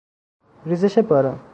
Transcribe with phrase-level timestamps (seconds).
[0.65, 1.39] ریزش باران